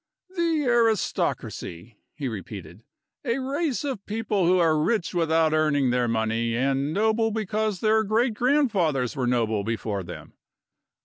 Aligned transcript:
"The 0.35 0.63
aristocracy!" 0.65 1.95
he 2.15 2.27
repeated. 2.27 2.81
"A 3.23 3.37
race 3.37 3.83
of 3.83 4.03
people 4.07 4.47
who 4.47 4.57
are 4.57 4.79
rich 4.81 5.13
without 5.13 5.53
earning 5.53 5.91
their 5.91 6.07
money, 6.07 6.55
and 6.57 6.91
noble 6.91 7.29
because 7.29 7.81
their 7.81 8.03
great 8.03 8.33
grandfathers 8.33 9.15
were 9.15 9.27
noble 9.27 9.63
before 9.63 10.01
them. 10.01 10.33